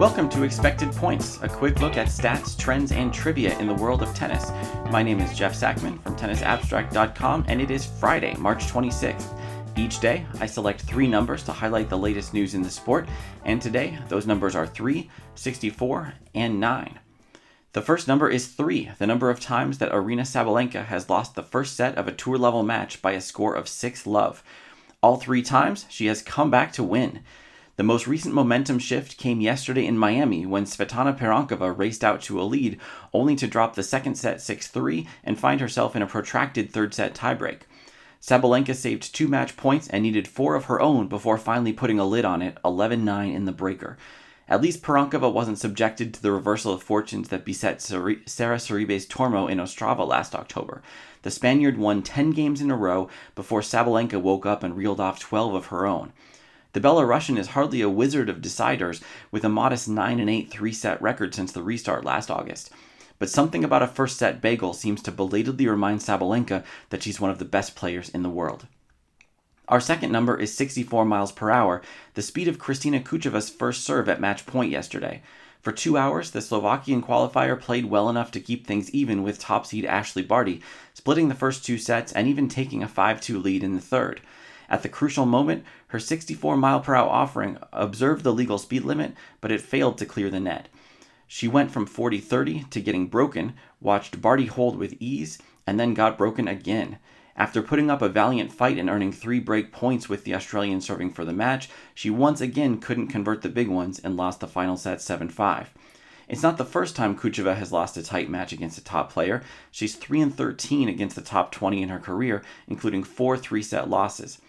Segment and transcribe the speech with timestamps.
[0.00, 4.02] Welcome to Expected Points, a quick look at stats, trends, and trivia in the world
[4.02, 4.50] of tennis.
[4.90, 9.38] My name is Jeff Sackmann from tennisabstract.com, and it is Friday, March 26th.
[9.76, 13.08] Each day, I select three numbers to highlight the latest news in the sport,
[13.44, 16.98] and today, those numbers are 3, 64, and 9.
[17.72, 21.42] The first number is 3, the number of times that Aryna Sabalenka has lost the
[21.44, 24.42] first set of a tour level match by a score of 6 love.
[25.04, 27.20] All three times, she has come back to win.
[27.76, 32.40] The most recent momentum shift came yesterday in Miami when Svetlana Pironkova raced out to
[32.40, 32.78] a lead,
[33.12, 36.94] only to drop the second set 6 3 and find herself in a protracted third
[36.94, 37.62] set tiebreak.
[38.22, 42.04] Sabalenka saved two match points and needed four of her own before finally putting a
[42.04, 43.98] lid on it, 11 9 in the breaker.
[44.48, 49.50] At least Pironkova wasn't subjected to the reversal of fortunes that beset Sara Sorribes Tormo
[49.50, 50.80] in Ostrava last October.
[51.22, 55.18] The Spaniard won 10 games in a row before Sabalenka woke up and reeled off
[55.18, 56.12] 12 of her own.
[56.74, 60.72] The Belarusian is hardly a wizard of deciders, with a modest 9 and 8 three
[60.72, 62.68] set record since the restart last August.
[63.20, 67.30] But something about a first set bagel seems to belatedly remind Sabalenka that she's one
[67.30, 68.66] of the best players in the world.
[69.68, 71.80] Our second number is 64 miles per hour,
[72.14, 75.22] the speed of Kristina Kucova's first serve at match point yesterday.
[75.62, 79.64] For two hours, the Slovakian qualifier played well enough to keep things even with top
[79.64, 80.60] seed Ashleigh Barty,
[80.92, 84.20] splitting the first two sets and even taking a 5 2 lead in the third.
[84.68, 89.14] At the crucial moment, her 64 mile per hour offering observed the legal speed limit,
[89.40, 90.68] but it failed to clear the net.
[91.26, 95.94] She went from 40 30 to getting broken, watched Barty hold with ease, and then
[95.94, 96.98] got broken again.
[97.36, 101.10] After putting up a valiant fight and earning three break points with the Australian serving
[101.10, 104.76] for the match, she once again couldn't convert the big ones and lost the final
[104.76, 105.70] set 7 5.
[106.28, 109.42] It's not the first time Kucova has lost a tight match against a top player.
[109.70, 113.90] She's 3 and 13 against the top 20 in her career, including four three set
[113.90, 114.40] losses.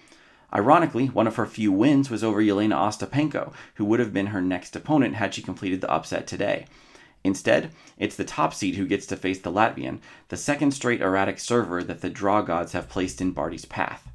[0.54, 4.42] Ironically, one of her few wins was over Jelena Ostapenko, who would have been her
[4.42, 6.66] next opponent had she completed the upset today.
[7.24, 11.40] Instead, it's the top seed who gets to face the Latvian, the second straight erratic
[11.40, 14.08] server that the draw gods have placed in Barty's path.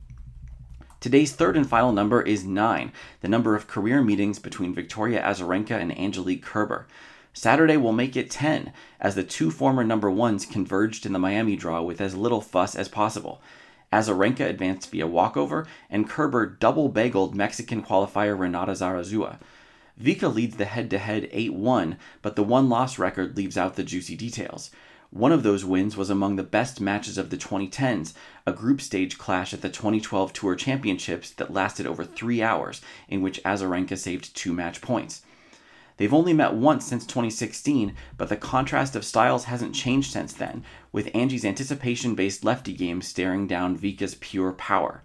[1.00, 5.72] Today's third and final number is 9, the number of career meetings between Victoria Azarenka
[5.72, 6.86] and Angelique Kerber.
[7.32, 11.56] Saturday will make it 10, as the two former number ones converged in the Miami
[11.56, 13.40] draw with as little fuss as possible.
[13.92, 19.38] Azarenka advanced via walkover, and Kerber double bageled Mexican qualifier Renata Zarazua.
[20.00, 23.74] Vika leads the head to head 8 1, but the one loss record leaves out
[23.74, 24.70] the juicy details.
[25.10, 28.14] One of those wins was among the best matches of the 2010s,
[28.46, 33.20] a group stage clash at the 2012 Tour Championships that lasted over three hours, in
[33.20, 35.22] which Azarenka saved two match points.
[36.00, 40.64] They've only met once since 2016, but the contrast of styles hasn't changed since then,
[40.92, 45.02] with Angie's anticipation based lefty game staring down Vika's pure power.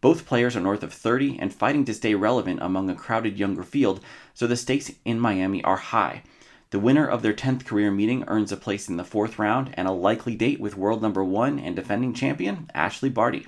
[0.00, 3.62] Both players are north of 30 and fighting to stay relevant among a crowded younger
[3.62, 4.00] field,
[4.34, 6.24] so the stakes in Miami are high.
[6.70, 9.86] The winner of their 10th career meeting earns a place in the fourth round and
[9.86, 13.46] a likely date with world number one and defending champion Ashleigh Barty.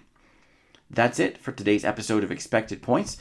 [0.88, 3.16] That's it for today's episode of Expected Points.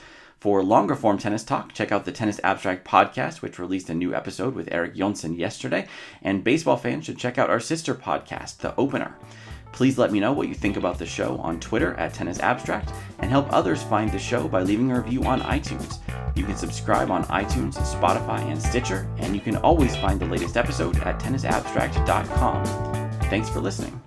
[0.45, 4.13] For longer form tennis talk, check out the Tennis Abstract podcast, which released a new
[4.13, 5.87] episode with Eric Jonsson yesterday.
[6.21, 9.15] And baseball fans should check out our sister podcast, The Opener.
[9.71, 12.93] Please let me know what you think about the show on Twitter at Tennis Abstract
[13.17, 15.97] and help others find the show by leaving a review on iTunes.
[16.37, 20.57] You can subscribe on iTunes, Spotify, and Stitcher, and you can always find the latest
[20.57, 22.65] episode at tennisabstract.com.
[23.31, 23.99] Thanks for listening.